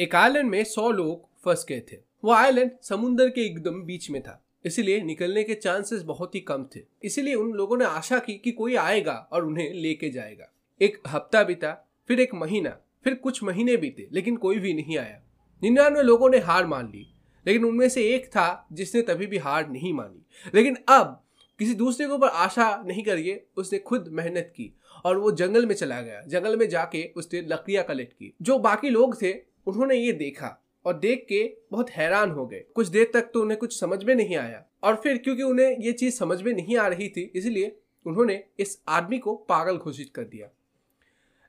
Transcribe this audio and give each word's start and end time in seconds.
एक 0.00 0.14
आइलैंड 0.14 0.50
में 0.50 0.64
सौ 0.64 0.90
लोग 0.90 1.28
फंस 1.44 1.66
गए 1.68 1.82
थे। 1.92 1.96
वो 2.24 2.32
आइलैंड 2.32 2.70
समुन्द्र 2.82 3.28
के 3.28 3.40
एकदम 3.46 3.82
बीच 3.82 4.10
में 4.10 4.22
था। 4.22 4.44
इसलिए 4.64 5.00
निकलने 5.00 5.44
के 5.44 5.54
चांसेस 5.54 6.02
बहुत 6.02 6.34
ही 6.34 6.40
कम 6.40 6.66
थे। 6.76 6.80
इसीलिए 7.04 7.34
उन 7.34 7.52
लोगों 7.52 7.76
ने 7.76 7.84
आशा 7.84 8.18
की 8.18 8.34
कि 8.34 8.50
कोई 8.50 8.74
आएगा 8.74 9.28
और 9.32 9.44
उन्हें 9.44 9.72
लेके 9.74 10.10
जाएगा। 10.10 10.52
एक 10.80 10.98
हफ़्ता 11.06 11.42
बीता, 11.42 11.88
फिर 12.08 12.20
एक 12.20 12.34
महीना, 12.34 12.78
फिर 13.04 13.14
कुछ 13.14 13.42
महीने 13.42 13.76
बीते, 13.76 14.08
लेकिन 14.12 14.36
कोई 14.36 14.58
भी 14.58 14.74
नहीं 14.74 14.98
आया। 14.98 15.22
निन्यानवे 15.62 16.02
लोगों 16.02 16.30
ने 16.30 16.38
हार 16.38 16.66
मान 16.66 16.86
ली, 16.86 17.06
लेकिन 17.46 17.64
उनमें 17.64 17.88
से 17.88 18.02
एक 18.14 18.26
था 18.26 18.66
जिसने 18.72 19.02
तभी 19.02 19.26
भी 19.26 19.38
हार 19.38 19.68
नहीं 19.70 19.92
मानी। 19.92 20.50
लेकिन 20.54 20.76
अब 20.88 21.22
किसी 21.58 21.74
दूसरे 21.74 22.06
के 22.06 22.12
ऊपर 22.12 22.28
आशा 22.28 22.82
नहीं 22.86 23.02
करिए, 23.02 23.46
उसने 23.56 23.78
खुद 23.78 24.08
मेहनत 24.08 24.52
की 24.56 24.72
और 25.04 25.18
वो 25.18 25.32
जंगल 25.32 25.66
में 25.66 25.74
चला 25.74 26.00
गया। 26.00 26.22
जंगल 26.22 26.56
में 26.56 26.68
जाके 26.68 27.12
उसने 27.16 27.40
लकड़ियाँ 27.40 27.84
कलेक्ट 27.84 28.12
की। 28.12 28.34
जो 28.42 28.58
बाकी 28.58 28.90
लोग 28.90 29.22
थे 29.22 29.55
उन्होंने 29.66 29.94
ये 29.94 30.12
देखा 30.12 30.56
और 30.84 30.98
देख 30.98 31.24
के 31.28 31.42
बहुत 31.72 31.90
हैरान 31.90 32.30
हो 32.30 32.46
गए। 32.46 32.64
कुछ 32.74 32.88
देर 32.88 33.10
तक 33.14 33.30
तो 33.34 33.40
उन्हें 33.42 33.58
कुछ 33.58 33.78
समझ 33.80 34.02
में 34.04 34.14
नहीं 34.14 34.36
आया 34.36 34.64
और 34.82 34.96
फिर 34.96 35.18
क्योंकि 35.18 35.42
उन्हें 35.42 35.76
ये 35.76 35.92
चीज़ 35.92 36.14
समझ 36.14 36.40
में 36.42 36.52
नहीं 36.52 36.76
आ 36.76 36.86
रही 36.86 37.08
थी, 37.08 37.30
इसलिए 37.36 37.76
उन्होंने 38.06 38.42
इस 38.58 38.78
आदमी 38.88 39.18
को 39.18 39.34
पागल 39.48 39.76
घोषित 39.76 40.10
कर 40.14 40.24
दिया। 40.24 40.48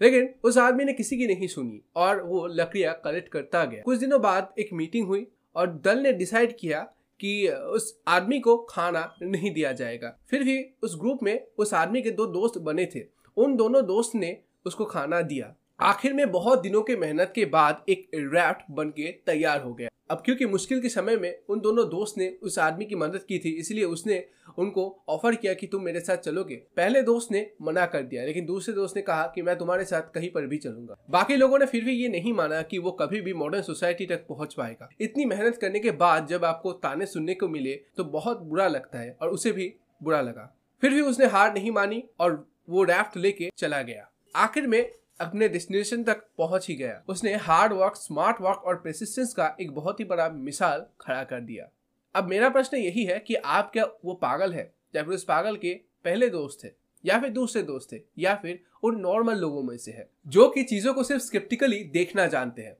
लेकिन 0.00 0.28
उस 0.44 0.58
आदमी 0.58 0.84
ने 0.84 0.92
किसी 0.92 1.16
की 1.18 1.26
नहीं 1.26 1.46
सुनी 1.46 1.80
और 1.96 2.22
वो 2.22 2.46
लकड़ियाँ 2.46 2.94
कलेक्ट 3.04 3.28
करता 3.28 3.64
गया। 3.64 3.82
कुछ 3.82 3.98
दिनों 3.98 4.20
बाद 4.22 4.54
एक 4.58 4.72
मीटिंग 4.72 5.06
हुई 5.06 5.26
और 5.56 5.66
दल 5.84 5.98
ने 5.98 6.12
डिसाइड 6.12 6.56
किया 6.58 6.80
कि 7.20 7.48
उस 7.48 7.98
आदमी 8.08 8.40
को 8.40 8.56
खाना 8.70 9.14
नहीं 9.22 9.52
दिया 9.52 9.72
जाएगा। 9.72 10.16
फिर 10.30 10.42
भी 10.42 10.64
उस 10.82 10.96
ग्रुप 11.00 11.22
में 11.22 11.46
उस 11.58 11.74
आदमी 11.74 12.02
के 12.02 12.10
दो 12.10 12.26
दोस्त 12.26 12.58
बने 12.58 12.86
थे। 12.94 13.04
उन 13.36 13.56
दोनों 13.56 13.84
दोस्त 13.86 14.14
ने 14.14 14.36
उसको 14.66 14.84
खाना 14.84 15.20
दिया। 15.22 15.54
आखिर 15.80 16.12
में 16.12 16.30
बहुत 16.32 16.60
दिनों 16.62 16.82
के 16.82 16.96
मेहनत 16.96 17.32
के 17.34 17.44
बाद 17.44 17.82
एक 17.88 18.08
रैफ्ट 18.14 18.70
बन 18.70 18.88
के 18.88 19.10
तैयार 19.26 19.60
हो 19.62 19.72
गया। 19.74 19.88
अब 20.10 20.22
क्योंकि 20.24 20.46
मुश्किल 20.46 20.80
के 20.80 20.88
समय 20.88 21.16
में 21.16 21.34
उन 21.48 21.60
दोनों 21.60 21.84
दोस्त 21.88 22.18
ने 22.18 22.28
उस 22.42 22.58
आदमी 22.58 22.84
की 22.84 22.94
मदद 22.94 23.22
की 23.28 23.38
थी, 23.38 23.50
इसलिए 23.50 23.84
उसने 23.84 24.24
उनको 24.58 24.84
ऑफ़र 25.08 25.34
किया 25.34 25.54
कि 25.54 25.66
तुम 25.66 25.82
मेरे 25.82 26.00
साथ 26.00 26.16
चलोगे। 26.16 26.54
पहले 26.76 27.02
दोस्त 27.02 27.32
ने 27.32 27.46
मना 27.62 27.86
कर 27.86 28.02
दिया, 28.02 28.24
लेकिन 28.24 28.46
दूसरे 28.46 28.74
दोस्त 28.74 28.96
ने 28.96 29.02
कहा 29.02 29.26
कि 29.34 29.42
मैं 29.42 29.56
तुम्हारे 29.58 29.84
साथ 29.84 30.10
कहीं 30.14 30.30
पर 30.30 30.46
भी 30.46 30.58
चलूँगा। 30.58 30.96
बाकी 31.10 31.36
लोगों 31.36 31.58
ने 31.58 31.66
फिर 31.66 31.84
भी 31.84 31.92
ये 31.92 32.08
नहीं 32.08 32.32
माना 32.32 32.62
कि 32.62 32.78
वो 32.78 32.90
कभी 32.92 33.20
भी 33.20 33.34
मॉडर्न 33.34 33.62
सोसाइटी 33.62 34.06
तक 34.06 34.26
पहुँच 34.28 34.54
पाएगा। 34.54 34.88
इतनी 35.00 35.24
मेहनत 35.24 35.56
करने 35.56 35.80
के 35.80 35.90
बाद 35.98 36.26
जब 36.26 36.44
आपको 36.44 36.72
ताने 36.74 37.06
सुनने 37.06 37.34
को 37.34 37.48
मिले 37.48 37.74
तो 37.96 38.04
बहुत 38.10 38.42
बुरा 38.42 38.68
लगता 38.68 38.98
है 38.98 39.16
और 39.22 39.30
उसे 39.30 39.52
भी 39.52 39.72
बुरा 40.00 40.20
लगा। 40.20 40.52
फिर 40.82 40.94
भी 40.94 41.00
उसने 41.02 41.26
हार 41.26 41.54
नहीं 41.54 41.70
मानी 41.70 42.02
और 42.20 42.44
वो 42.68 42.82
रैफ्ट 42.84 43.16
लेके 43.16 43.50
चला 43.56 43.82
गया। 43.82 44.10
आखिर 44.34 44.66
में 44.66 44.82
अपने 45.20 45.48
डेस्टिनेशन 45.48 46.02
तक 46.04 46.24
पहुँच 46.38 46.68
ही 46.68 46.74
गया। 46.74 47.02
उसने 47.08 47.34
हार्ड 47.36 47.72
वर्क 47.72 47.96
स्मार्ट 47.96 48.40
वर्क 48.40 48.62
और 48.66 48.76
प्रेसिस्टेंस 48.76 49.32
का 49.34 49.54
एक 49.60 49.74
बहुत 49.74 50.00
ही 50.00 50.04
बड़ा 50.04 50.28
मिसाल 50.30 50.86
खड़ा 51.00 51.22
कर 51.24 51.40
दिया। 51.40 51.68
अब 52.14 52.28
मेरा 52.28 52.48
प्रश्न 52.48 52.76
यही 52.76 53.04
है 53.04 53.18
कि 53.18 53.34
आप 53.34 53.70
क्या 53.72 53.84
वो 54.04 54.14
पागल 54.14 54.52
है, 54.52 54.72
या 54.96 55.02
फिर 55.02 55.14
उस 55.14 55.24
पागल 55.24 55.56
के 55.56 55.74
पहले 56.04 56.28
दोस्त 56.30 56.64
थे 56.64 56.68
या 57.04 57.18
फिर 57.20 57.30
दूसरे 57.30 57.62
दोस्त 57.62 57.92
थे 57.92 58.00
या 58.18 58.34
फिर 58.34 58.60
उन 58.82 59.00
नॉर्मल 59.00 59.38
लोगों 59.38 59.62
में 59.62 59.76
से 59.76 59.92
है, 59.92 60.08
जो 60.26 60.48
कि 60.48 60.62
चीज़ों 60.62 60.94
को 60.94 61.02
सिर्फ़ 61.02 61.22
स्क्रिप्टिकली 61.22 61.82
देखना 61.84 62.26
जानते 62.26 62.62
हैं। 62.62 62.76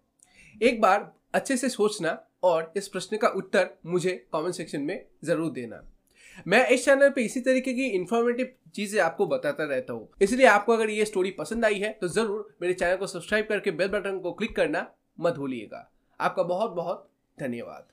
एक 0.61 0.81
बार 0.81 1.13
अच्छे 1.35 1.57
से 1.57 1.69
सोचना 1.69 2.19
और 2.43 2.73
इस 2.77 2.89
प्रश्न 2.89 3.17
का 3.17 3.29
उत्तर 3.29 3.71
मुझे 3.87 4.13
कमेंट 4.33 4.55
सेक्शन 4.55 4.81
में 4.81 5.05
ज़रूर 5.25 5.51
देना। 5.53 5.83
मैं 6.49 6.67
इस 6.69 6.85
चैनल 6.85 7.11
पे 7.11 7.23
इसी 7.25 7.41
तरीके 7.41 7.73
की 7.75 7.87
इन्फॉर्मेटिव 7.89 8.53
चीज़ें 8.75 9.01
आपको 9.03 9.27
बताता 9.27 9.65
रहता 9.65 9.93
हूँ। 9.93 10.09
इसलिए 10.23 10.47
आपको 10.47 10.73
अगर 10.73 10.91
ये 10.91 11.05
स्टोरी 11.05 11.31
पसंद 11.39 11.65
आई 11.65 11.79
है 11.81 11.91
तो 12.01 12.09
ज़रूर 12.09 12.57
मेरे 12.63 12.75
चैनल 12.75 12.97
को 12.97 13.07
सब्सक्राइब 13.07 13.47
करके 13.49 13.71
बेल 13.73 13.89
बटन 13.89 14.19
को 14.21 14.33
क्लिक 14.33 14.57
करना 14.57 14.87
मत 15.21 15.35
भूलिएगा। 15.35 15.91
आपका 16.21 16.43
बहुत 16.45 16.71
बहुत 16.73 17.09
धन्यवाद। 17.39 17.87